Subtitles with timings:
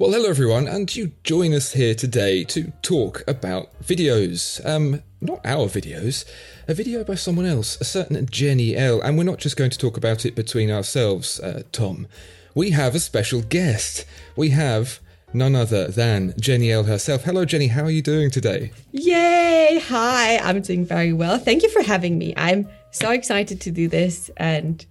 [0.00, 4.64] Well, hello everyone, and you join us here today to talk about videos.
[4.64, 6.24] Um, not our videos,
[6.68, 9.00] a video by someone else, a certain Jenni Elle.
[9.00, 12.06] And we're not just going to talk about it between ourselves, uh, Tom.
[12.54, 14.04] We have a special guest.
[14.36, 15.00] We have
[15.34, 17.24] none other than Jenni Elle herself.
[17.24, 17.66] Hello, Jenny.
[17.66, 18.70] How are you doing today?
[18.92, 19.82] Yay!
[19.88, 21.40] Hi, I'm doing very well.
[21.40, 22.34] Thank you for having me.
[22.36, 24.86] I'm so excited to do this, and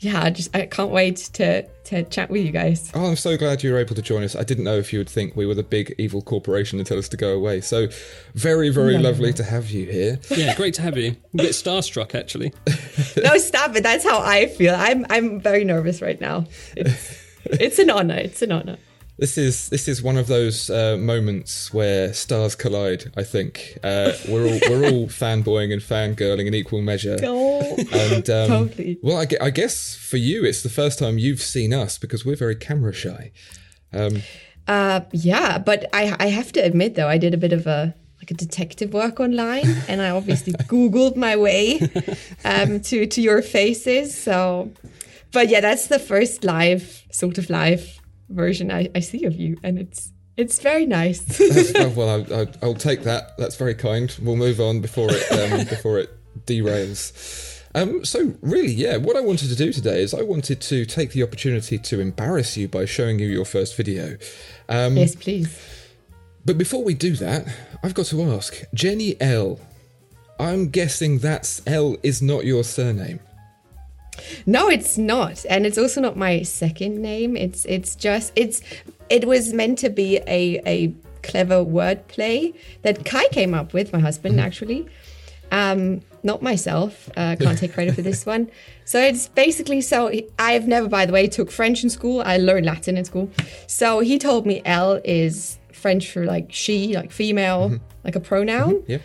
[0.00, 2.90] yeah, I just I can't wait to to chat with you guys.
[2.94, 4.36] Oh, I'm so glad you were able to join us.
[4.36, 6.98] I didn't know if you would think we were the big evil corporation and tell
[6.98, 7.60] us to go away.
[7.60, 7.88] So,
[8.34, 9.02] very, very No.
[9.08, 10.18] lovely to have you here.
[10.30, 11.16] Yeah, great to have you.
[11.34, 12.52] A bit starstruck, actually.
[13.22, 13.82] no, stop it.
[13.82, 14.74] That's how I feel.
[14.74, 16.46] I'm I'm very nervous right now.
[16.76, 18.16] It's, it's an honor.
[18.16, 18.76] It's an honor.
[19.18, 23.12] This is this is one of those uh, moments where stars collide.
[23.16, 27.16] I think uh, we're all we're all fanboying and fangirling in equal measure.
[27.24, 28.98] Oh, And um, Totally.
[29.02, 32.36] well, I, I guess for you, it's the first time you've seen us because we're
[32.36, 33.32] very camera shy.
[33.92, 34.22] Um,
[34.68, 37.94] Uh, yeah, but I I have to admit though, I did a bit of a
[38.20, 41.80] like a detective work online, and I obviously Googled my way
[42.44, 44.14] um, to to your faces.
[44.16, 44.70] So,
[45.32, 49.56] but yeah, that's the first live sort of live version I, I see of you,
[49.62, 51.40] and it's it's very nice.
[51.96, 53.36] well, I, I, I'll take that.
[53.38, 54.14] That's very kind.
[54.22, 56.10] We'll move on before it um, before it
[56.46, 57.44] derails.
[57.74, 61.12] Um, so really, yeah, what I wanted to do today is I wanted to take
[61.12, 64.16] the opportunity to embarrass you by showing you your first video.
[64.68, 65.60] Um, yes, please.
[66.44, 67.46] But before we do that,
[67.82, 69.60] I've got to ask Jenni Elle.
[70.40, 73.20] I'm guessing that's L is not your surname.
[74.46, 77.36] No, it's not, and it's also not my second name.
[77.36, 78.62] It's it's just it's
[79.08, 83.98] it was meant to be a a clever wordplay that Kai came up with, my
[83.98, 84.86] husband actually.
[85.50, 87.08] Um, not myself.
[87.16, 88.50] Uh, can't take credit for this one.
[88.84, 92.22] So it's basically so I've never, by the way, took French in school.
[92.24, 93.30] I learned Latin in school.
[93.66, 98.82] So he told me L is French for like she, like female, like a pronoun.
[98.86, 98.98] Yeah,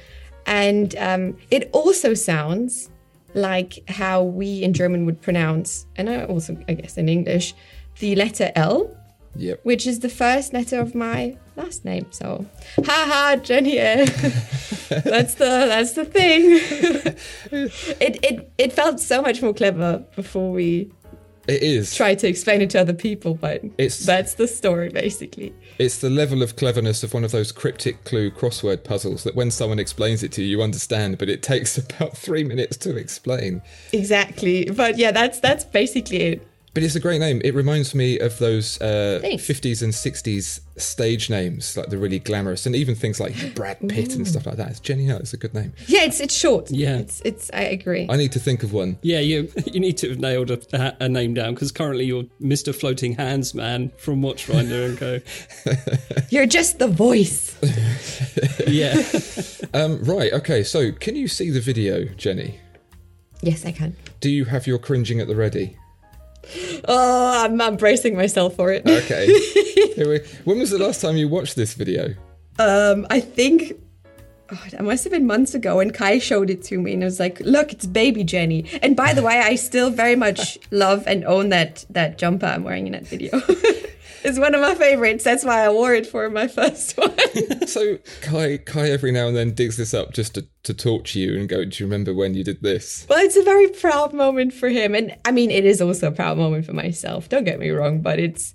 [0.45, 2.89] And um, it also sounds
[3.33, 7.53] like how we in German would pronounce, and I also, I guess, in English,
[7.99, 8.95] the letter L,
[9.35, 9.61] Yep.
[9.63, 12.05] which is the first letter of my last name.
[12.11, 12.45] So,
[12.85, 13.77] haha, Jenny
[14.89, 16.41] that's the that's the thing.
[17.99, 20.91] it it it felt so much more clever before we
[21.47, 21.93] It is.
[21.93, 25.53] tried to explain it to other people, but It's- that's the story basically.
[25.77, 29.51] It's the level of cleverness of one of those cryptic clue crossword puzzles that when
[29.51, 33.61] someone explains it to you, you understand, but it takes about three minutes to explain.
[33.91, 34.65] Exactly.
[34.65, 36.47] But yeah, that's that's basically it.
[36.73, 37.39] But it's a great name.
[37.43, 42.65] It reminds me of those uh, 50s and 60s stage names, like the really glamorous,
[42.65, 44.71] and even things like Brad Pitt and stuff like that.
[44.71, 45.17] It's Jenny L.
[45.17, 45.73] It's a good name.
[45.85, 46.71] Yeah, it's it's short.
[46.71, 46.97] Yeah.
[46.97, 48.07] It's it's I agree.
[48.09, 48.97] I need to think of one.
[49.03, 52.73] Yeah, you you need to have nailed a, a name down because currently you're Mr.
[52.73, 55.19] Floating Hands Man from Watchfinder and Co.
[56.29, 57.55] You're just the voice.
[58.67, 58.93] Yeah.
[59.73, 62.59] Um, right, okay, so can you see the video, Jenny?
[63.41, 63.95] yes, I can.
[64.19, 65.77] Do you have your cringing at the ready?
[66.87, 68.85] Oh, I'm, I'm bracing myself for it.
[68.87, 69.27] Okay.
[70.43, 72.15] When was the last time you watched this video?
[72.59, 73.73] Um, I think
[74.51, 77.05] oh, that must have been months ago, and Kai showed it to me, and it
[77.05, 81.03] was like, "Look, it's baby Jenny." And by the way, I still very much love
[81.07, 83.41] and own that that jumper I'm wearing in that video.
[84.23, 85.23] it's one of my favorites.
[85.23, 87.11] That's why I wore it for my first one.
[87.67, 91.35] So Kai, Kai every now and then digs this up just to, to torture you
[91.37, 94.53] and go, "Do you remember when you did this?" well, it's a very proud moment
[94.53, 97.29] for him, and I mean, it is also a proud moment for myself.
[97.29, 98.53] Don't get me wrong, but it's.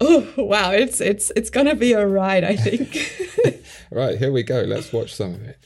[0.00, 0.70] Oh wow!
[0.70, 2.96] It's it's it's gonna be a ride, I think.
[3.90, 4.60] Right, here we go.
[4.62, 5.58] Let's watch some of it.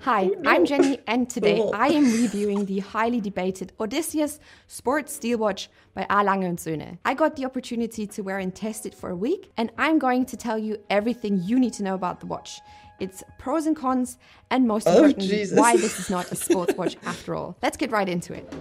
[0.00, 1.70] Hi, oh, I'm Jenny, and today oh.
[1.72, 6.22] I am reviewing the highly debated Odysseus Sports Steel Watch by A.
[6.22, 6.98] Lange Söhne.
[7.04, 10.26] I got the opportunity to wear and test it for a week, and I'm going
[10.26, 12.60] to tell you everything you need to know about the watch.
[13.00, 14.18] Its pros and cons,
[14.50, 15.58] and most oh, importantly, Jesus.
[15.58, 17.56] why this is not a sports watch after all.
[17.62, 18.52] Let's get right into it.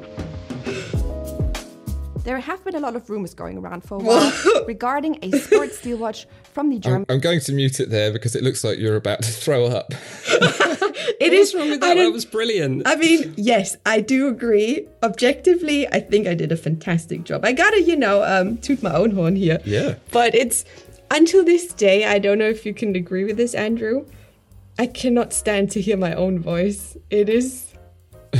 [2.25, 4.33] There have been a lot of rumors going around for a while
[4.65, 7.05] regarding a sports steel watch from the German.
[7.07, 9.93] I'm going to mute it there because it looks like you're about to throw up.
[11.17, 12.01] It is What's wrong with I that?
[12.01, 12.83] That was brilliant.
[12.85, 14.85] I mean, yes, I do agree.
[15.01, 17.45] Objectively, I think I did a fantastic job.
[17.45, 19.59] I gotta, you know, um, toot my own horn here.
[19.63, 19.95] Yeah.
[20.11, 20.65] But it's
[21.11, 24.05] until this day, I don't know if you can agree with this, Andrew.
[24.77, 26.97] I cannot stand to hear my own voice.
[27.09, 27.73] It is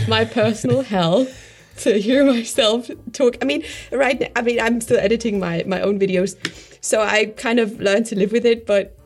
[0.08, 1.28] my personal hell
[1.81, 3.38] to hear myself talk.
[3.42, 6.36] I mean, right now, I mean, I'm still editing my, my own videos,
[6.81, 8.98] so I kind of learned to live with it, but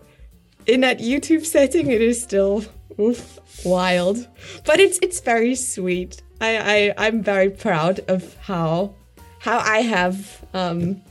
[0.68, 2.63] in that YouTube setting, it is still
[3.00, 4.27] oof, wild.
[4.66, 6.21] But it's it's very sweet.
[6.42, 8.94] I, I I'm very proud of how
[9.39, 11.01] how I have um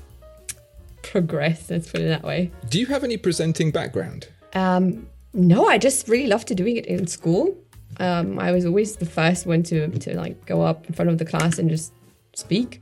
[1.02, 1.70] progressed.
[1.70, 2.50] Let's put it that way.
[2.68, 4.28] Do you have any presenting background?
[4.54, 7.56] Um, no, I just really loved doing it in school.
[8.00, 11.18] Um, I was always the first one to to like go up in front of
[11.18, 11.92] the class and just
[12.34, 12.80] speak.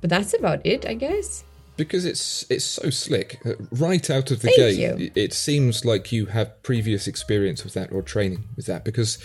[0.00, 1.44] But that's about it, I guess.
[1.76, 4.78] Because it's it's so slick, uh, right out of the Thank gate.
[4.78, 5.10] you.
[5.14, 8.84] It seems like you have previous experience with that or training with that.
[8.84, 9.18] Because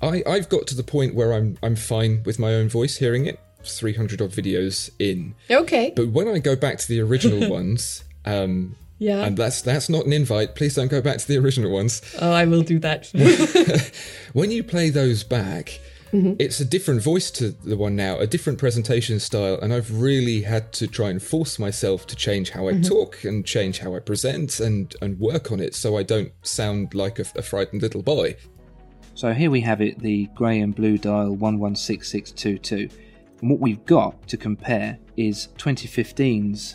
[0.00, 3.26] I I've got to the point where I'm I'm fine with my own voice hearing
[3.26, 3.40] it.
[3.66, 5.90] 300 odd videos in, Okay.
[5.96, 9.24] but when I go back to the original ones, um, Yeah.
[9.24, 10.54] and that's that's not an invite.
[10.54, 12.00] Please don't go back to the original ones.
[12.20, 13.10] oh, I will do that.
[14.32, 15.78] when you play those back,
[16.10, 16.32] mm-hmm.
[16.38, 20.40] it's a different voice to the one now, a different presentation style, and I've really
[20.40, 22.82] had to try and force myself to change how I mm-hmm.
[22.82, 26.94] talk and change how I present and and work on it so I don't sound
[26.94, 28.36] like a, a frightened little boy.
[29.14, 32.88] So here we have it, the grey and blue dial 116622.
[33.42, 36.74] And what we've got to compare is 2015's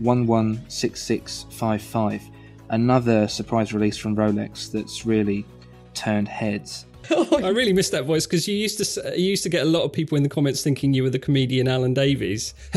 [0.00, 2.22] 116655,
[2.70, 5.46] another surprise release from Rolex that's really
[5.94, 6.86] turned heads.
[7.10, 9.82] I really missed that voice because you used to you used to get a lot
[9.82, 12.54] of people in the comments thinking you were the comedian Alan Davies.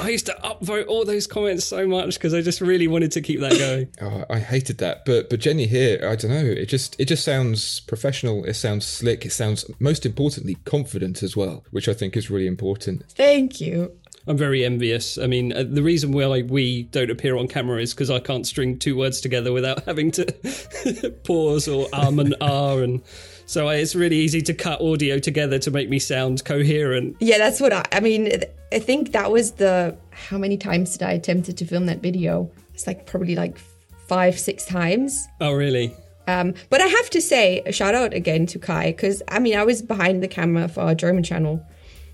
[0.00, 3.20] I used to upvote all those comments so much because I just really wanted to
[3.20, 3.88] keep that going.
[4.02, 6.44] Oh, I hated that, but but Jenny here, I don't know.
[6.44, 8.44] It just it just sounds professional.
[8.44, 9.24] It sounds slick.
[9.24, 13.04] It sounds most importantly confident as well, which I think is really important.
[13.10, 13.92] Thank you.
[14.26, 15.18] I'm very envious.
[15.18, 18.46] I mean, uh, the reason why we don't appear on camera is because I can't
[18.46, 20.24] string two words together without having to
[21.24, 23.02] pause or um and ah, and
[23.46, 27.16] so I, it's really easy to cut audio together to make me sound coherent.
[27.20, 28.44] Yeah, that's what I, I mean.
[28.72, 32.50] I think that was the how many times did I attempted to film that video?
[32.74, 33.58] It's like probably like
[34.06, 35.26] five, six times.
[35.40, 35.94] Oh, really?
[36.28, 39.56] Um, but I have to say, a shout out again to Kai because I mean
[39.56, 41.66] I was behind the camera for our German channel,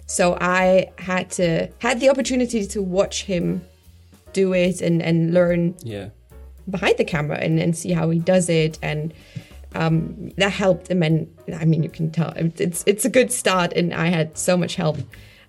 [0.09, 3.63] so I had to had the opportunity to watch him
[4.33, 6.09] do it and and learn Yeah.
[6.71, 8.79] behind the camera and, and see how he does it.
[8.83, 9.15] And
[9.75, 10.91] um, that helped.
[10.91, 11.29] And
[11.63, 13.73] I mean you can tell it's it's a good start.
[13.79, 14.99] And I had so much help.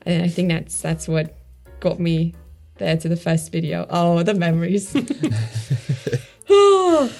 [0.05, 1.35] And I think that's that's what
[1.79, 2.33] got me
[2.77, 3.85] there to the first video.
[3.89, 4.93] Oh the memories.
[6.51, 7.11] Oh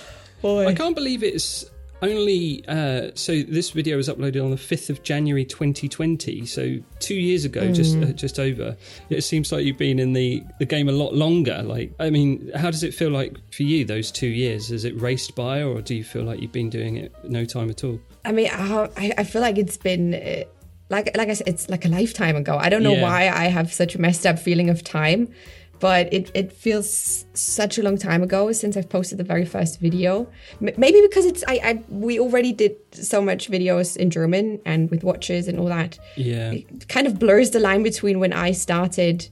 [0.42, 0.66] boy.
[0.68, 1.66] I can't believe it's
[2.02, 7.14] only uh, so this video was uploaded on the 5th of January 2020 so 2
[7.16, 8.78] years ago just uh, just over.
[9.10, 12.52] It seems like you've been in the the game a lot longer like I mean
[12.56, 14.70] how does it feel like for you those 2 years?
[14.70, 17.70] Has it raced by or do you feel like you've been doing it no time
[17.70, 18.00] at all?
[18.26, 20.44] I mean, I, I- I feel like it's been uh,
[20.90, 22.58] like like I said, it's like a lifetime ago.
[22.58, 23.04] I don't know Yeah.
[23.04, 25.32] why I have such a messed up feeling of time,
[25.80, 29.80] but it, it feels such a long time ago since I've posted the very first
[29.80, 30.28] video.
[30.62, 34.90] M- maybe because it's I, I we already did so much videos in German and
[34.92, 35.98] with watches and all that.
[36.16, 39.30] yeah It kind of blurs the line between when I started.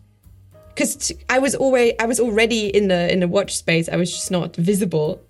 [0.69, 3.89] Because I was always I was already in the in the watch space.
[3.89, 5.21] I was just not visible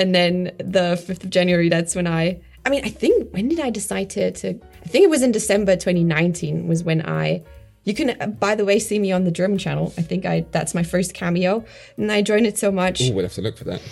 [0.00, 3.60] and then the 5th of January, that's when I, I mean, I think, when did
[3.60, 4.48] I decide to, to
[4.82, 7.42] I think it was in December 2019 was when I,
[7.84, 9.92] you can, uh, by the way, see me on the German channel.
[9.96, 11.64] I think I, that's my first cameo.
[11.96, 13.00] And I joined it so much.
[13.02, 13.82] Oh, we'll have to look for that.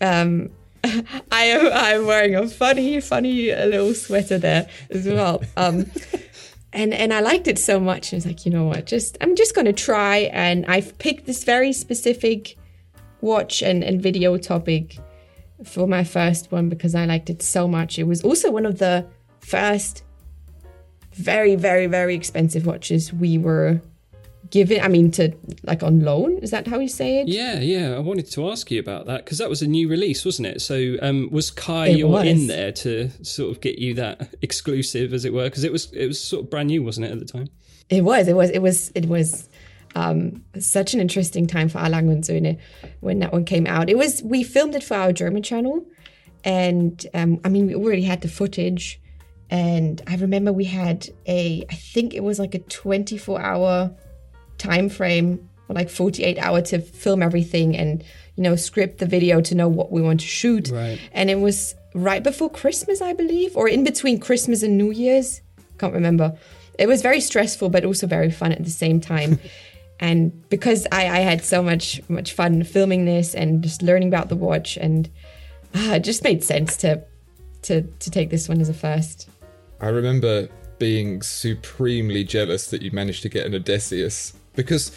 [0.00, 0.50] Um,
[1.32, 5.42] I am, I'm wearing a funny, funny uh, little sweater there as well.
[5.56, 5.90] Um,
[6.72, 8.12] and, and I liked it so much.
[8.12, 10.30] I was like, you know what, just, I'm just going to try.
[10.32, 12.56] And I've picked this very specific
[13.22, 14.98] watch and, and video topic
[15.64, 17.98] for my first one because I liked it so much.
[17.98, 19.06] It was also one of the
[19.40, 20.04] first
[21.18, 23.80] very, very, very expensive watches we were
[24.50, 24.80] given.
[24.80, 25.32] I mean, to
[25.64, 26.38] like on loan.
[26.38, 27.28] Is that how you say it?
[27.28, 27.94] Yeah, yeah.
[27.94, 30.62] I wanted to ask you about that because that was a new release, wasn't it?
[30.62, 35.12] So um, was Kai It or in there to sort of get you that exclusive,
[35.12, 35.44] as it were?
[35.44, 37.48] Because it was it was sort of brand new, wasn't it, at the time?
[37.90, 38.28] It was.
[38.28, 38.50] It was.
[38.50, 38.90] It was.
[38.94, 39.48] It was.
[39.94, 41.88] Um, such an interesting time for A.
[41.88, 42.58] Lange und Söhne
[43.00, 43.88] when that one came out.
[43.88, 44.22] It was.
[44.22, 45.84] We filmed it for our German channel,
[46.44, 49.00] and um, I mean, we already had the footage.
[49.50, 51.64] And I remember we had a.
[51.70, 53.90] I think it was like a twenty-four hour
[54.58, 58.04] time frame, or like forty-eight hour to film everything and
[58.36, 60.68] you know script the video to know what we want to shoot.
[60.68, 61.00] Right.
[61.12, 65.40] And it was right before Christmas, I believe, or in between Christmas and New Year's.
[65.78, 66.36] Can't remember.
[66.78, 69.38] It was very stressful, but also very fun at the same time.
[70.00, 74.28] and because I, I had so much much fun filming this and just learning about
[74.28, 75.08] the watch, and
[75.74, 77.02] ah, it just made sense to
[77.62, 79.28] to to take this one as a first.
[79.80, 84.92] I remember being supremely jealous that you managed to get an Odysseus because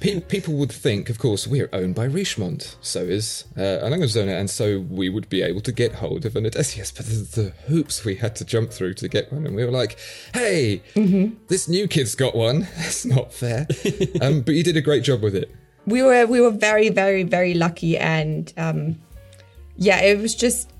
[0.00, 4.80] pe- people would think, of course, we're owned by Richemont, so is uh, and so
[4.90, 6.90] we would be able to get hold of an Odysseus.
[6.90, 9.70] But the, the hoops we had to jump through to get one, and we were
[9.70, 9.98] like,
[10.32, 10.82] hey,
[11.48, 12.60] this new kid's got one.
[12.76, 13.66] That's not fair.
[14.20, 15.50] um, but you did a great job with it.
[15.86, 18.96] we were we were very very very lucky and um
[19.76, 20.70] yeah it was just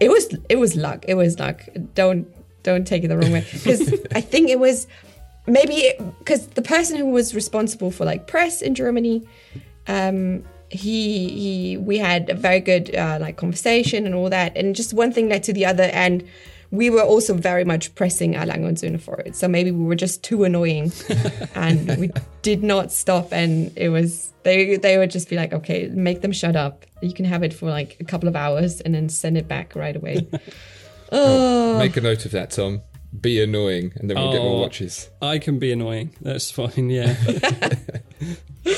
[0.00, 2.26] it was it was luck it was luck don't
[2.64, 4.88] don't take it the wrong way because i think it was
[5.46, 9.22] maybe because the person who was responsible for like press in germany
[9.86, 14.74] um he he we had a very good uh, like conversation and all that and
[14.74, 16.24] just one thing led to the other and
[16.74, 18.44] we were also very much pressing A.
[18.44, 19.36] Lange und Söhne for it.
[19.36, 20.92] So maybe we were just too annoying
[21.54, 22.10] and we
[22.42, 26.32] did not stop and it was they they would just be like, okay, make them
[26.32, 26.84] shut up.
[27.00, 29.76] You can have it for like a couple of hours and then send it back
[29.76, 30.26] right away.
[31.14, 32.82] Oh Make a note of that, Tom.
[33.20, 34.60] Be annoying, and then we'll get more Oh.
[34.60, 35.08] watches.
[35.22, 36.14] I can be annoying.
[36.20, 36.90] That's fine.
[36.90, 37.14] Yeah.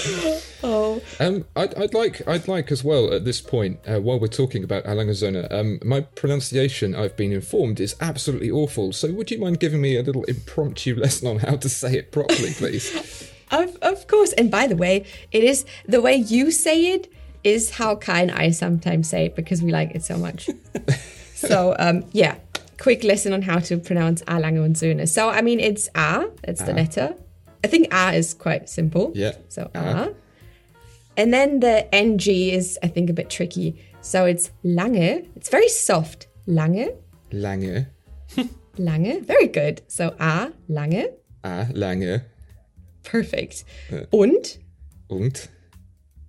[0.63, 4.27] oh Um, I'd, I'd like, I'd like as well at this point, uh, while we're
[4.27, 8.93] talking about Alangazona, um, my pronunciation, I've been informed, is absolutely awful.
[8.93, 12.13] So would you mind giving me a little impromptu lesson on how to say it
[12.13, 13.33] properly, please?
[13.51, 14.33] of of course.
[14.35, 17.11] And by the way, it is the way you say it
[17.45, 20.51] is how kind I sometimes say it because we like it so much.
[21.37, 22.37] So um yeah.
[22.79, 25.09] Quick lesson on how to pronounce A lange und Söhne.
[25.09, 27.15] So I mean it's A, that's the letter.
[27.65, 29.13] I think A is quite simple.
[29.15, 29.33] Yeah.
[29.49, 30.11] So A.
[31.17, 33.81] And then the NG is I think a bit tricky.
[34.03, 35.27] So it's lange.
[35.37, 36.27] It's very soft.
[36.47, 36.91] Lange.
[37.33, 37.87] Lange,
[38.79, 39.21] Lange.
[39.23, 39.81] Very good.
[39.89, 41.09] So A, lange.
[41.43, 42.21] a lange,
[43.03, 43.65] Perfect.
[44.13, 44.59] Und
[45.09, 45.49] und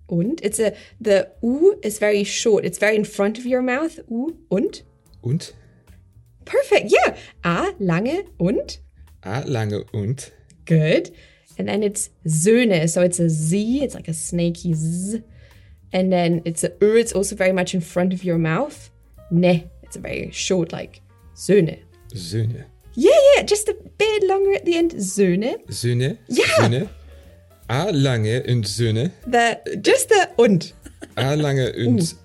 [0.08, 2.64] und it's a the U is very short.
[2.66, 4.00] It's very in front of your mouth.
[4.10, 4.84] U und.
[5.28, 5.54] Und
[6.46, 6.92] Perfect.
[6.92, 7.16] Yeah.
[7.44, 8.80] A lange und.
[9.24, 10.32] a lange und
[10.66, 11.12] Good.
[11.60, 12.88] And then it's Söhne.
[12.88, 13.84] So it's a Z.
[13.84, 15.24] It's like a snaky Z.
[15.92, 16.98] And then it's a Ö.
[17.00, 18.90] It's also very much in front of your mouth.
[19.32, 19.68] Ne.
[19.84, 21.02] It's a very short, like
[21.36, 21.80] Söhne.
[22.14, 22.66] Söhne,
[22.96, 23.44] Yeah, yeah.
[23.44, 24.92] Just a bit longer at the end.
[24.94, 25.58] Söhne.
[25.70, 26.46] Söhne, Ja.
[26.58, 26.90] Söhne,
[27.70, 30.74] a lange und Söhne, The just the und.
[31.16, 32.16] a lange und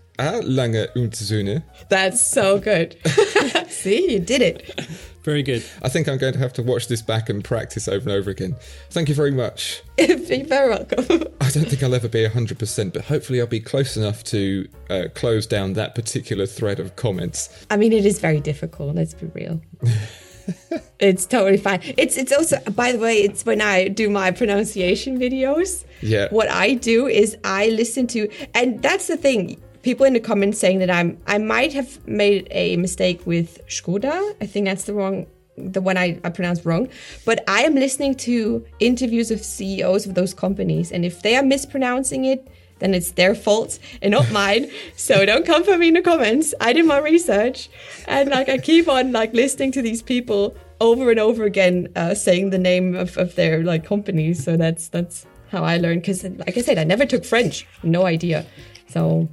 [0.42, 1.62] lange und Söhne.
[1.88, 2.96] That's so good.
[3.68, 4.80] See, you did it.
[5.22, 5.64] Very good.
[5.82, 8.30] I think I'm going to have to watch this back and practice over and over
[8.30, 8.56] again.
[8.90, 9.82] Thank you very much.
[9.98, 11.28] You're very welcome.
[11.40, 15.04] I don't think I'll ever be 100%, but hopefully I'll be close enough to uh,
[15.14, 17.64] close down that particular thread of comments.
[17.70, 18.96] I mean, it is very difficult.
[18.96, 19.60] Let's be real.
[20.98, 21.80] it's totally fine.
[21.96, 25.84] It's it's also, by the way, it's when I do my pronunciation videos.
[26.00, 26.28] Yeah.
[26.30, 29.62] What I do is I listen to, and that's the thing.
[29.82, 34.34] People in the comments saying that I'm I might have made a mistake with Skoda.
[34.40, 36.88] I think that's the wrong the one I, I pronounced wrong.
[37.24, 41.42] But I am listening to interviews of CEOs of those companies, and if they are
[41.42, 42.48] mispronouncing it,
[42.78, 44.70] then it's their fault and not mine.
[44.96, 46.54] So don't come for me in the comments.
[46.60, 47.68] I did my research,
[48.06, 52.14] and like I keep on like listening to these people over and over again, uh,
[52.14, 54.42] saying the name of, of their like companies.
[54.44, 56.02] So that's that's how I learned.
[56.02, 58.44] Because like I said, I never took French, no idea.
[58.88, 59.28] So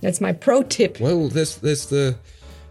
[0.00, 1.00] that's my pro tip.
[1.00, 2.16] Well, there's there's the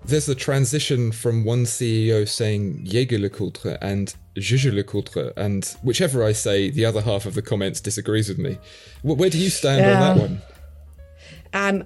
[0.06, 5.66] there's the transition from one CEO saying Jäger le Coultre and Juge le Coultre, and
[5.84, 8.58] whichever I say, the other half of the comments disagrees with me.
[9.02, 10.42] Where do you stand on that one?
[11.54, 11.84] Um,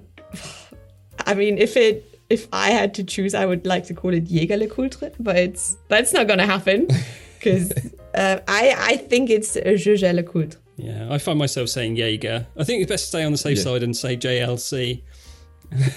[1.26, 4.26] I mean, if it if I had to choose, I would like to call it
[4.26, 6.86] Jägerle Kultre, but it's that's not gonna happen
[7.38, 7.72] because
[8.14, 10.56] uh, I I think it's Jugele Kultre.
[10.76, 12.46] Yeah, I find myself saying Jaeger.
[12.56, 13.64] I think it's best to stay on the safe Yeah.
[13.64, 15.02] side and say JLC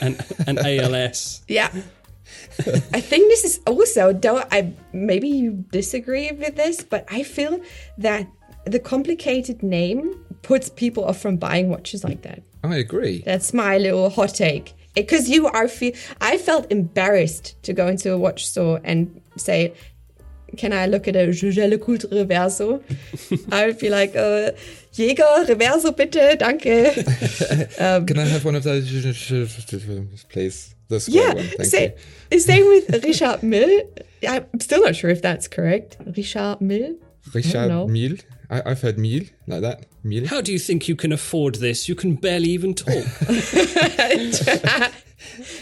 [0.02, 1.42] and and ALS.
[1.48, 1.72] Yeah.
[2.94, 7.62] I think this is also don't I maybe you disagree with this, but I feel
[7.98, 8.28] that
[8.66, 12.44] the complicated name puts people off from buying watches like that.
[12.64, 13.22] I agree.
[13.26, 14.74] That's my little hot take.
[14.96, 19.74] Because you are feel, I felt embarrassed to go into a watch store and say,
[20.58, 22.82] "Can I look at a Jugelle Coultre Reverso?"
[23.52, 24.52] I would be like, uh,
[24.94, 26.94] "Jäger Reverso, bitte, danke."
[28.08, 28.90] Can I have one of those,
[30.30, 30.76] please?
[30.90, 31.88] The square yeah, one, thank sa-
[32.32, 32.40] you.
[32.40, 33.82] same with Richard Mill.
[34.28, 35.98] I'm still not sure if that's correct.
[36.16, 36.96] Richard Mill.
[37.34, 37.88] Richard know.
[37.88, 38.18] Mille.
[38.50, 39.86] I, I've heard Mille like that.
[40.04, 40.28] Mille.
[40.28, 41.90] How do you think you can afford this?
[41.90, 42.88] You can barely even talk.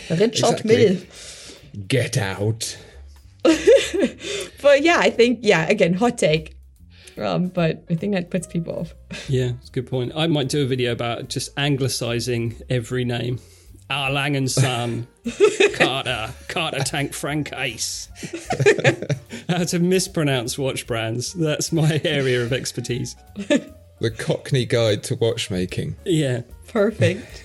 [0.09, 0.75] Richard Exactly.
[0.75, 1.01] Mill.
[1.87, 2.77] Get out.
[4.61, 6.57] But yeah, I think yeah, again, hot take.
[7.19, 8.95] Um, but I think that puts people off.
[9.29, 10.11] yeah, it's a good point.
[10.15, 13.39] I might do a video about just anglicising every name.
[13.91, 15.07] Ah Lang and Son,
[15.75, 18.09] Carter, Carter Tank Frank Ace.
[19.49, 21.33] How to mispronounce watch brands.
[21.33, 23.15] That's my area of expertise.
[23.99, 25.95] The Cockney Guide to Watchmaking.
[26.03, 26.41] Yeah.
[26.67, 27.43] Perfect.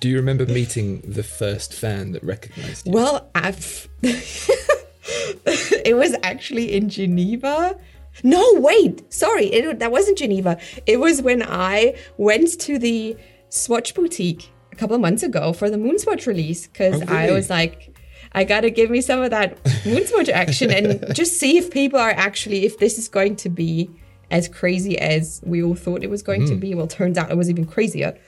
[0.00, 2.92] Do you remember meeting the first fan that recognised you?
[2.92, 3.88] Well, I've.
[5.84, 7.78] it was actually in Geneva.
[8.22, 10.58] No, wait, sorry, it, that wasn't Geneva.
[10.86, 13.16] It was when I went to the
[13.48, 17.50] Swatch boutique a couple of months ago for the Moonswatch release because Oh, I was
[17.50, 17.94] like,
[18.32, 22.10] I gotta give me some of that Moonswatch action and just see if people are
[22.10, 23.90] actually, if this is going to be
[24.30, 26.60] as crazy as we all thought it was going to hmm.
[26.60, 26.74] be.
[26.74, 28.18] Well, turns out it was even crazier.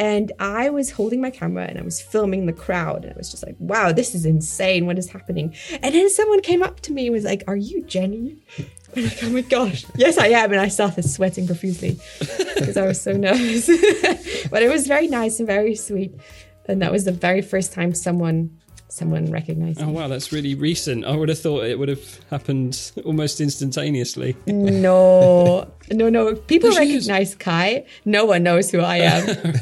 [0.00, 3.04] And I was holding my camera and I was filming the crowd.
[3.04, 4.86] And I was just like, wow, this is insane.
[4.86, 5.54] What is happening?
[5.82, 8.38] And then someone came up to me and was like, Are you Jenny?
[8.96, 10.52] I'm like, oh my gosh, yes, I am.
[10.52, 13.66] And I started sweating profusely because I was so nervous.
[14.50, 16.18] but it was very nice and very sweet.
[16.66, 18.58] And that was the very first time someone
[18.92, 21.04] someone recognized Oh wow, that's really recent.
[21.04, 24.36] I would have thought it would have happened almost instantaneously.
[24.46, 26.34] No, no, no.
[26.34, 27.86] People Did use- recognize Kai.
[28.04, 29.54] No one knows who I am.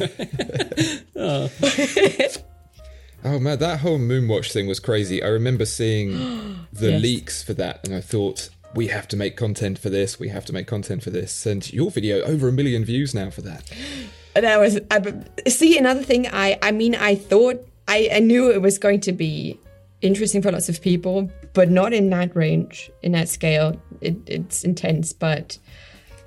[1.20, 1.50] Oh.
[3.24, 5.22] oh man, that whole Moonwatch thing was crazy.
[5.22, 6.12] I remember seeing
[6.72, 7.02] the Yes.
[7.02, 10.20] leaks for that, and I thought we have to make content for this.
[10.20, 11.44] We have to make content for this.
[11.46, 13.64] And your video over a million views now for that.
[14.34, 18.62] that was I, see another thing i i mean i thought I, I knew it
[18.62, 19.58] was going to be
[20.02, 23.80] interesting for lots of people but not in that range in that scale.
[24.00, 25.58] It, it's intense but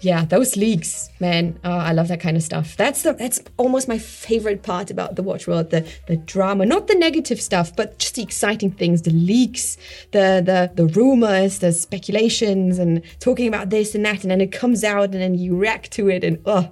[0.02, 2.76] yeah those leaks man oh, i love that kind of stuff.
[2.76, 6.88] That's the that's almost my favorite part about the watch world the the drama not
[6.88, 9.78] the negative stuff but just the exciting things the leaks
[10.12, 14.52] the the the rumors the speculations and talking about this and that and then it
[14.52, 16.68] comes out and then you react to it and oh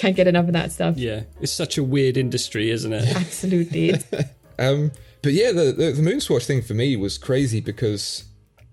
[0.00, 0.96] can't get enough of that stuff.
[0.96, 3.16] Yeah, it's such a weird industry, isn't it?
[3.16, 3.94] Absolutely.
[4.58, 4.90] Um,
[5.22, 8.24] but yeah, the, the the Moonswatch thing for me was crazy because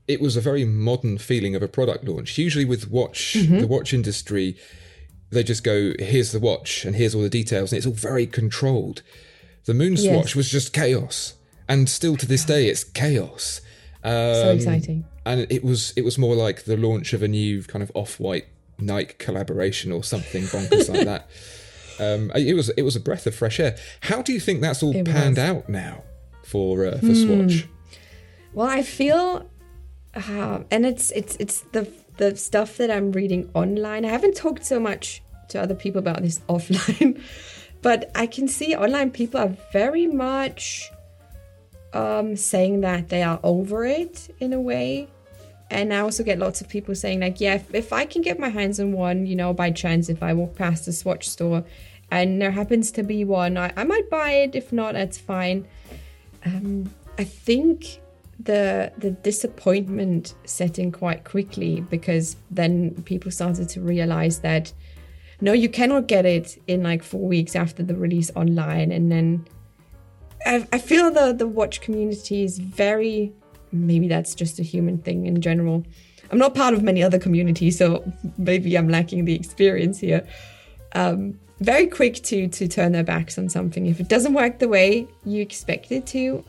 [0.05, 2.37] it was a very modern feeling of a product launch.
[2.37, 3.59] Usually with watch Mm-hmm.
[3.59, 4.57] the watch industry,
[5.29, 8.27] they just go, "Here's the watch, and here's all the details," and it's all very
[8.27, 9.01] controlled.
[9.63, 10.35] The Moonswatch Yes.
[10.35, 11.35] was just chaos,
[11.69, 13.61] and still to this day, it's chaos.
[14.03, 15.05] Um, so exciting.
[15.25, 18.45] and it was it was more like the launch of a new kind of off-white
[18.79, 21.29] Nike collaboration or something bonkers like that.
[21.99, 23.75] Um, it was it was a breath of fresh air.
[24.01, 25.45] How do you think that's all It panned was.
[25.45, 25.57] Hmm.
[25.57, 26.03] out now
[26.43, 27.67] for uh, for Swatch?
[28.53, 29.49] Well, I feel,
[30.13, 34.05] uh, and it's it's it's the the stuff that I'm reading online.
[34.05, 37.21] I haven't talked so much to other people about this offline,
[37.81, 40.91] but I can see online people are very much
[41.93, 45.07] um, saying that they are over it in a way.
[45.69, 48.39] And I also get lots of people saying like, yeah, if, if I can get
[48.39, 51.63] my hands on one, you know, by chance, if I walk past a Swatch store
[52.10, 54.56] and there happens to be one, I, I might buy it.
[54.56, 55.67] If not, that's fine.
[56.45, 57.99] Um, I think
[58.39, 64.71] the the disappointment set in quite quickly because then people started to realize that
[65.39, 69.45] no, you cannot get it in like four weeks after the release online, and then
[70.45, 73.34] I, I feel the the watch community is very
[73.71, 75.84] maybe that's just a human thing in general.
[76.32, 78.03] I'm not part of many other communities, so
[78.38, 80.27] maybe I'm lacking the experience here.
[80.93, 83.88] Um, very quick to to turn their backs on something.
[83.88, 86.43] If it doesn't work the way you expect it to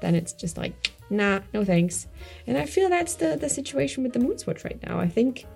[0.00, 2.06] then it's just like nah no thanks.
[2.46, 4.98] And i feel that's the the situation with the moonswatch right now.
[4.98, 5.46] I think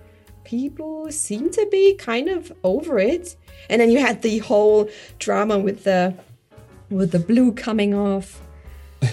[0.43, 3.35] people seem to be kind of over it.
[3.69, 4.89] And then you had the whole
[5.19, 6.13] drama with the
[6.89, 8.41] with the blue coming off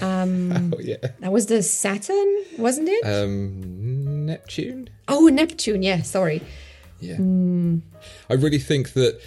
[0.01, 4.89] um Oh yeah, that was the saturn wasn't it um, Neptune.
[5.09, 6.41] oh neptune yeah sorry
[7.01, 7.79] Yeah, Hmm.
[8.31, 9.21] I really think that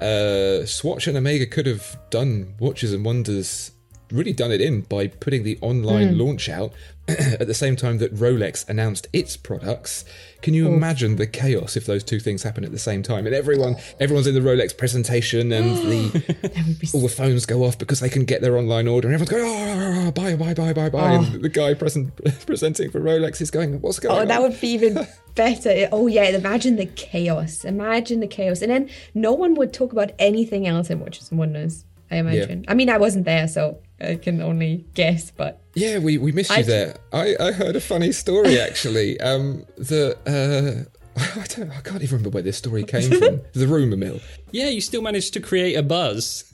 [0.00, 3.72] uh, Swatch and Omega could have done Watches and Wonders
[4.10, 6.20] really done it in by putting the online Hmm.
[6.20, 6.72] launch out
[7.08, 10.04] at the same time that Rolex announced its products.
[10.42, 13.34] Can you imagine the chaos if those two things happen at the same time and
[13.34, 18.08] everyone everyone's in the Rolex presentation and the all the phones go off because they
[18.10, 20.72] can get their online order and everyone's going ah, ah, ah, oh, buy buy buy
[20.72, 22.14] buy buy and the guy present,
[22.46, 24.24] presenting for Rolex is going what's going Oh, on?
[24.24, 25.88] Oh, that would be even better.
[25.90, 27.64] Oh yeah, imagine the chaos.
[27.64, 31.38] Imagine the chaos, and then no one would talk about anything else in Watches and
[31.38, 31.84] Wonders.
[32.10, 32.64] I imagine.
[32.68, 35.30] I mean, I wasn't there, so I can only guess.
[35.30, 36.96] But Yeah, we, we missed you I- there.
[37.12, 39.20] I, I heard a funny story actually.
[39.28, 43.40] Um, the uh, I don't I can't even remember where this story came from.
[43.52, 44.20] the rumor mill.
[44.52, 46.44] Yeah, you still managed to create a buzz.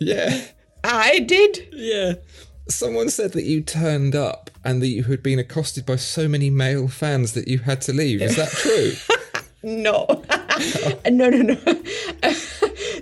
[0.00, 0.40] Yeah.
[0.84, 1.68] I did.
[1.72, 2.14] yeah.
[2.68, 6.50] Someone said that you turned up and that you had been accosted by so many
[6.50, 8.20] male fans that you had to leave.
[8.20, 8.92] Is that true?
[9.62, 10.06] No,
[11.10, 11.54] no, no, no.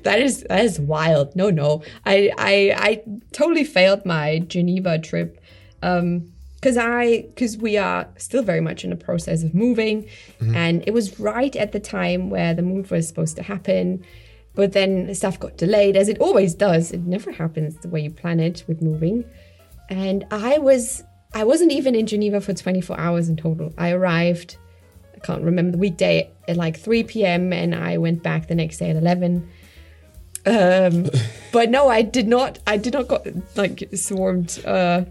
[0.03, 1.35] that is that is wild.
[1.37, 1.83] No, no.
[2.05, 5.41] I I I totally failed my Geneva trip.
[5.83, 6.31] Um,
[6.65, 10.09] because I because we are still very much in the process of moving,
[10.41, 14.03] and it was right at the time where the move was supposed to happen,
[14.55, 16.91] but then stuff got delayed, as it always does.
[16.91, 19.27] It never happens the way you plan it with moving,
[19.91, 23.75] and I was I wasn't even in Geneva for 24 hours in total.
[23.77, 24.57] I arrived
[25.15, 27.53] I can't remember the weekday at like 3 p.m.
[27.53, 29.49] and I went back the next day at 11.
[30.47, 31.11] Um,
[31.53, 32.59] but no, I did not.
[32.67, 33.27] I did not got
[33.57, 35.05] like swarmed uh,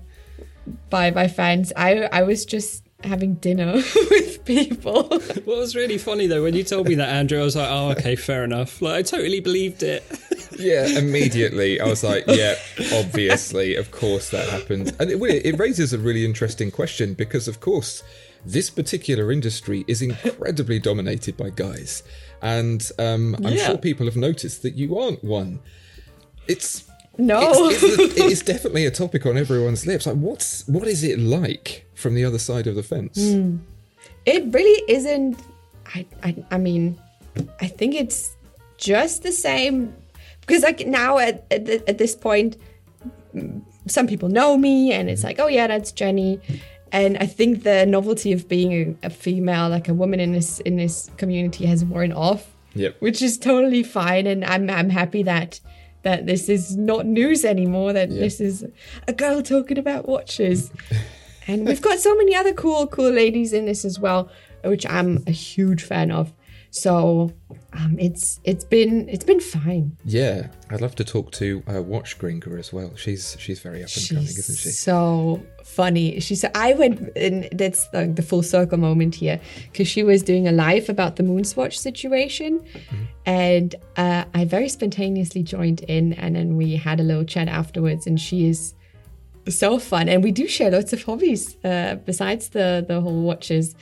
[0.90, 1.74] by by fans.
[1.76, 3.74] I I was just having dinner
[4.12, 5.04] with people.
[5.44, 7.92] What was really funny though, when you told me that, Andrew, I was like, oh,
[7.92, 8.82] okay, fair enough.
[8.82, 10.04] Like, I totally believed it.
[10.58, 12.56] yeah, immediately I was like, yeah,
[12.94, 14.96] obviously, of course that happened.
[15.00, 18.04] And it, it raises a really interesting question because, of course,
[18.46, 22.04] this particular industry is incredibly dominated by guys.
[22.42, 23.68] And um, I'm Yeah.
[23.68, 25.60] sure people have noticed that you aren't one.
[26.48, 26.84] It's
[27.18, 30.06] no, it's, it's, it is definitely a topic on everyone's lips.
[30.08, 33.18] Like, what's what is it like from the other side of the fence?
[34.26, 35.40] it really isn't.
[35.96, 36.98] I, I I mean,
[37.62, 38.36] I think it's
[38.78, 39.94] just the same
[40.42, 42.58] because like now at at, at this point,
[43.34, 46.40] mm, some people know me and it's like, oh yeah, that's Jenny.
[46.94, 50.60] And I think the novelty of being a, a female, like a woman in this
[50.62, 52.50] in this community, has worn off.
[52.76, 52.96] Yep.
[53.02, 55.60] which is totally fine and i'm i'm happy that
[56.02, 58.66] that this is not news anymore that this is
[59.08, 60.72] a girl talking about watches
[61.48, 64.28] and we've got so many other cool cool ladies in this as well
[64.64, 66.34] which i'm a huge fan of
[66.76, 67.32] so
[67.74, 72.18] um it's it's been it's been fine Yeah, I'd love to talk to uh, Watch
[72.18, 72.96] Gringer as well.
[72.96, 74.70] She's she's very up and coming, isn't she?
[74.70, 76.20] so funny.
[76.20, 79.40] She said, I went, and that's the, the full circle moment here,
[79.72, 82.60] because she was doing a live about the Moonswatch situation.
[82.60, 83.04] Mm-hmm.
[83.26, 88.06] And uh, I very spontaneously joined in, and then we had a little chat afterwards.
[88.08, 88.74] And she is
[89.50, 90.10] so fun.
[90.10, 93.76] And we do share lots of hobbies uh, besides the, the whole watches.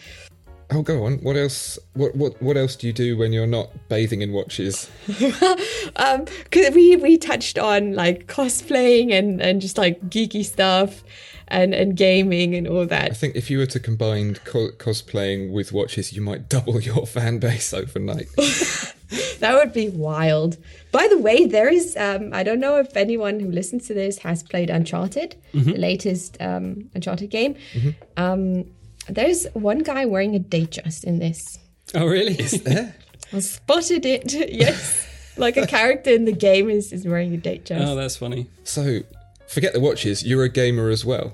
[0.73, 1.17] Oh, go on.
[1.17, 1.77] What else?
[1.93, 4.89] What what what else do you do when you're not bathing in watches?
[5.97, 11.03] Um, because we, we touched on like cosplaying and, and just like geeky stuff
[11.49, 13.12] and, and gaming and all that.
[13.12, 17.05] I think if you were to combine co- cosplaying with watches, you might double your
[17.05, 18.27] fan base overnight.
[19.39, 20.55] That would be wild.
[20.93, 24.19] By the way, there is, um, I don't know if anyone who listens to this
[24.19, 27.55] has played Uncharted, the latest um, Uncharted game.
[28.15, 28.65] Um,
[29.07, 31.59] there's one guy wearing a Datejust in this.
[31.93, 32.33] Oh, really?
[32.33, 32.95] Is there?
[33.33, 35.07] I spotted it, yes.
[35.37, 37.87] Like a character in the game is, is wearing a Datejust.
[37.87, 38.47] oh, that's funny.
[38.63, 39.01] So,
[39.47, 40.23] forget the watches.
[40.23, 41.33] You're a gamer as well.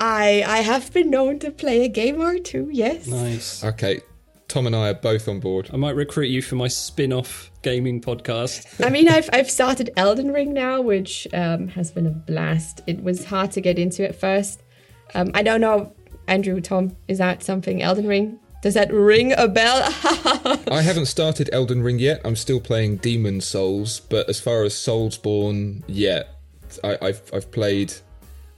[0.00, 3.06] I, I have been known to play a game or two, yes.
[3.06, 3.64] Nice.
[3.64, 4.00] Okay,
[4.46, 5.68] Tom and I are both on board.
[5.72, 8.84] I might recruit you for my spin off gaming podcast.
[8.86, 12.80] I mean, I've, I've started Elden Ring now, which um, has been a blast.
[12.86, 14.62] It was hard to get into at first.
[15.14, 15.92] Um, I don't know,
[16.28, 17.82] Andrew, Tom, is that something?
[17.82, 18.38] Elden Ring?
[18.62, 19.82] Does that ring a bell?
[20.70, 22.20] I haven't started Elden Ring yet.
[22.24, 26.24] I'm still playing Demon Souls, but as far as Soulsborne, yeah,
[26.82, 27.92] I, I've I've played.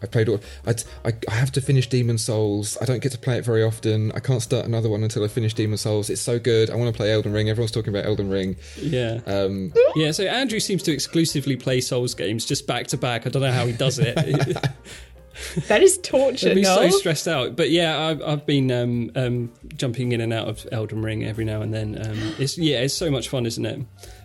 [0.03, 0.41] I've played all.
[0.67, 2.79] I, I, I have to finish Demon Souls.
[2.81, 4.11] I don't get to play it very often.
[4.13, 6.09] I can't start another one until I finish Demon Souls.
[6.09, 6.71] It's so good.
[6.71, 7.51] I want to play Elden Ring.
[7.51, 8.57] Everyone's talking about Elden Ring.
[8.81, 9.21] Yeah.
[9.27, 13.27] Um, Yeah, so Andrew seems to exclusively play Souls games just back to back.
[13.27, 14.17] I don't know how he does it.
[15.69, 16.75] that is torture, I'd be no?
[16.77, 17.57] so stressed out.
[17.57, 21.45] But yeah, I've, I've been um, um, jumping in and out of Elden Ring every
[21.45, 21.97] now and then.
[22.05, 23.81] Um, it's yeah, it's so much fun, isn't it?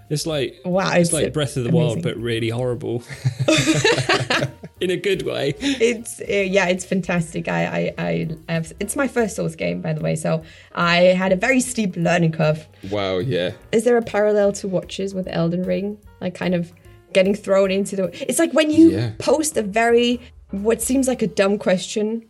[0.10, 3.02] It's like Wow, it's it's like Breath of the Wild, but really horrible
[4.80, 5.56] in a good way.
[5.60, 7.48] it's uh, yeah, it's fantastic.
[7.48, 10.98] I, I, I, I have, it's my first Souls game, by the way, so I
[10.98, 12.68] had a very steep learning curve.
[12.92, 13.52] wow, yeah.
[13.72, 15.98] Is there a parallel to watches with Elden Ring?
[16.22, 16.72] Like kind of
[17.14, 18.30] getting thrown into the.
[18.30, 19.12] It's like when you Yeah.
[19.18, 20.20] post a very
[20.64, 22.26] what seems like a dumb question.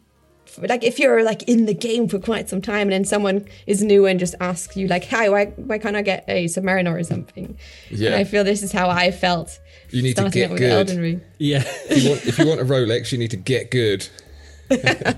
[0.58, 3.82] Like if you're like in the game for quite some time and then someone is
[3.84, 7.04] new and just asks you like, "Hi, why why can't I get a Submariner or
[7.04, 7.58] something?"
[7.90, 8.12] Yeah.
[8.12, 9.60] And I feel this is how I felt.
[9.90, 10.62] You need to get good.
[10.72, 11.22] Elden Ring.
[11.40, 11.64] Yeah.
[11.90, 14.08] if, you want, if you want a Rolex, you need to get good.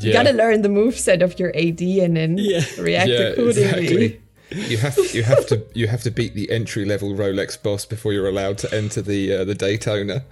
[0.00, 2.62] You gotta learn the moveset of your AD and then Yeah.
[2.78, 3.62] react yeah, accordingly.
[3.62, 4.20] exactly.
[4.54, 8.12] You have you have to you have to beat the entry level Rolex boss before
[8.12, 10.24] you're allowed to enter the uh, the Daytona.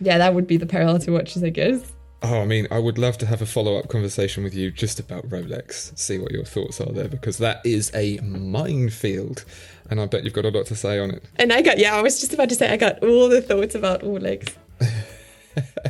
[0.00, 1.92] Yeah, that would be the parallel to watches, I guess.
[2.22, 4.98] Oh, I mean, I would love to have a follow up conversation with you just
[4.98, 5.96] about Rolex.
[5.98, 9.44] See what your thoughts are there because that is a minefield,
[9.90, 11.24] and I bet you've got a lot to say on it.
[11.36, 13.74] And I got, yeah, I was just about to say, I got all the thoughts
[13.74, 14.54] about Rolex.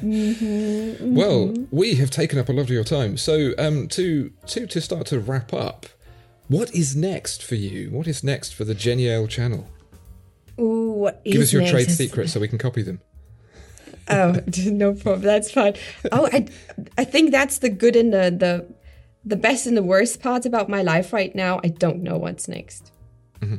[0.03, 4.81] Well, we have taken up a lot of your time, so um, to to to
[4.81, 5.87] start to wrap up,
[6.49, 7.91] what is next for you?
[7.91, 9.69] What is next for the Jenni Elle channel?
[10.59, 11.73] Ooh, what Give us your next?
[11.73, 13.01] trade secrets so we can copy them.
[14.09, 15.23] Oh, no problem.
[15.23, 15.75] That's fine.
[16.13, 16.47] Oh, I,
[16.97, 18.75] I think that's the good and the the
[19.25, 21.61] the best and the worst part about my life right now.
[21.65, 22.93] I don't know what's next.
[23.41, 23.57] Mm-hmm.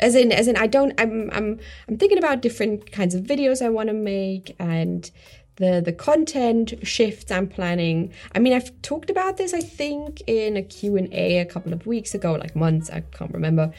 [0.00, 0.98] As in, as in, I don't.
[0.98, 5.08] I'm I'm I'm thinking about different kinds of videos I want to make and
[5.56, 8.12] the the content shifts I'm planning.
[8.34, 9.52] I mean, I've talked about this.
[9.52, 12.90] I think in a Q and A a couple of weeks ago, like months.
[12.90, 13.72] I can't remember.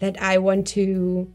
[0.00, 1.32] That I want to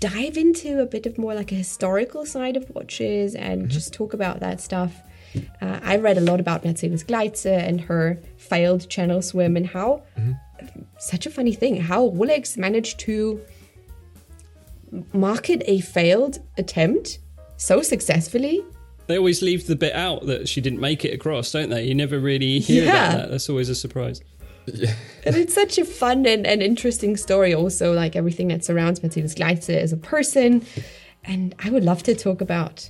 [0.00, 4.14] dive into a bit of more like a historical side of watches and just talk
[4.14, 5.02] about that stuff.
[5.60, 10.02] Uh, I read a lot about Mercedes Gleitze and her failed channel swim and how
[10.98, 13.40] such a funny thing how Rolex managed to
[15.12, 17.20] market a failed attempt
[17.56, 18.64] so successfully.
[19.10, 21.82] They always leave the bit out that she didn't make it across, don't they?
[21.84, 22.90] You never really hear Yeah.
[23.08, 23.30] about that.
[23.30, 24.20] That's always a surprise.
[25.26, 29.34] And it's such a fun and, and interesting story, also, like everything that surrounds Mercedes
[29.34, 30.64] Gleitze as a person.
[31.24, 32.88] And I would love to talk about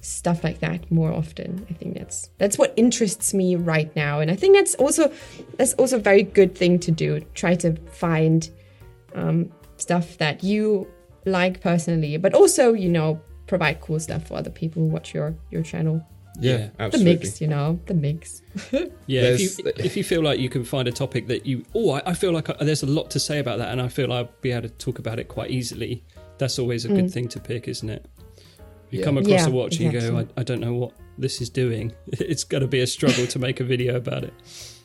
[0.00, 1.66] stuff like that more often.
[1.70, 4.20] I think that's that's what interests me right now.
[4.20, 5.12] And I think that's also
[5.58, 7.20] that's also a very good thing to do.
[7.34, 8.48] Try to find
[9.14, 10.88] um, stuff that you
[11.26, 15.34] like personally, but also, you know, provide cool stuff for other people who watch your
[15.50, 16.06] your channel.
[16.40, 16.88] Yeah, Yeah.
[16.88, 18.42] The mix, you know, the mix.
[19.06, 21.92] Yeah, if you, if you feel like you can find a topic that you, oh,
[21.92, 24.12] I, I feel like I, there's a lot to say about that, and I feel
[24.12, 26.02] I'll be able to talk about it quite easily.
[26.38, 27.12] That's always a good mm.
[27.12, 28.06] thing to pick, isn't it?
[28.90, 29.04] You Yeah.
[29.04, 30.18] come across Yeah, a watch and you go.
[30.18, 31.92] I, I don't know what this is doing.
[32.12, 34.34] It's going to be a struggle to make a video about it.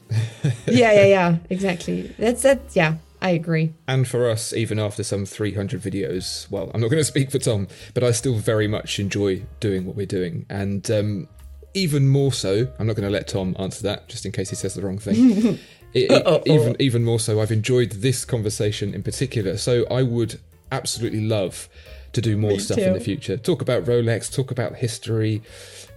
[0.67, 2.13] yeah, yeah, yeah, exactly.
[2.19, 2.61] That's that.
[2.73, 3.73] Yeah, I agree.
[3.87, 7.39] And for us, even after some 300 videos, well, I'm not going to speak for
[7.39, 10.45] Tom, but I still very much enjoy doing what we're doing.
[10.49, 11.27] And um,
[11.73, 14.55] even more so, I'm not going to let Tom answer that, just in case he
[14.55, 15.59] says the wrong thing.
[15.91, 19.57] It- it- even even more so, I've enjoyed this conversation in particular.
[19.57, 20.39] So I would
[20.71, 21.67] absolutely love
[22.13, 23.37] to do more stuff in the future.
[23.37, 25.41] Talk about Rolex, talk about history.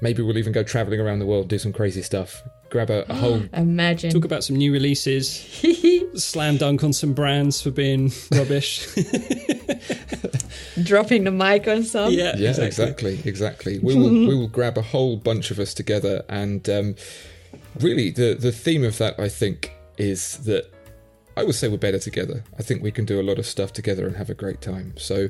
[0.00, 2.42] Maybe we'll even go traveling around the world, do some crazy stuff.
[2.70, 4.10] Grab a, a whole Imagine.
[4.10, 5.30] Talk about some new releases,
[6.14, 8.86] slam dunk on some brands for being rubbish.
[10.82, 12.12] dropping the mic on some.
[12.12, 13.78] yeah, Yeah, exactly, exactly.
[13.78, 16.96] We will we will grab a whole bunch of us together, and um,
[17.80, 20.70] really, the the theme of that I think is that
[21.36, 22.42] I would say we're better together.
[22.58, 24.94] I think we can do a lot of stuff together and have a great time.
[24.96, 25.28] So.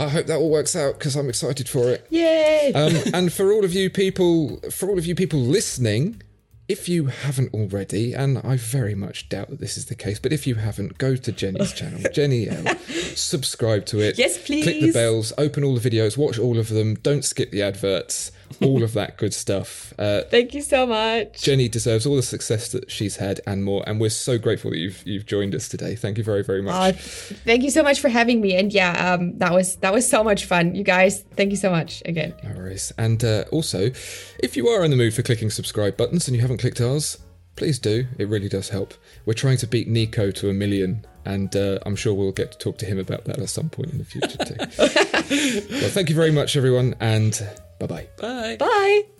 [0.00, 2.06] I hope that all works out because I'm excited for it.
[2.10, 2.72] Yay!
[2.74, 6.22] Um, and for all of you people, for all of you people listening,
[6.68, 10.32] if you haven't already, and I very much doubt that this is the case, but
[10.32, 12.76] if you haven't, go to Jenny's channel, Jenni Elle.
[13.16, 14.18] Subscribe to it.
[14.18, 14.62] Yes, please.
[14.62, 16.94] Click the bells, open all the videos, watch all of them.
[16.94, 18.30] Don't skip the adverts.
[18.60, 19.94] All of that good stuff.
[19.98, 21.42] Uh, Thank you so much.
[21.42, 24.78] Jenny deserves all the success that she's had and more, and we're so grateful that
[24.78, 25.94] you've you've joined us today.
[25.94, 26.94] Thank you very very much.
[26.94, 26.98] Uh,
[27.44, 28.56] thank you so much for having me.
[28.56, 30.74] And yeah, um, that was that was so much fun.
[30.74, 32.34] You guys, thank you so much again.
[32.42, 32.92] No worries.
[32.98, 33.90] And uh, also,
[34.38, 37.18] if you are in the mood for clicking subscribe buttons and you haven't clicked ours,
[37.56, 38.06] please do.
[38.18, 38.94] It really does help.
[39.26, 42.58] We're trying to beat Nico to a million, and uh, I'm sure we'll get to
[42.58, 44.56] talk to him about that at some point in the future too.
[45.80, 47.46] well, thank you very much, everyone, and
[47.80, 48.06] bye bye.
[48.20, 48.56] Bye.
[48.56, 49.19] Bye.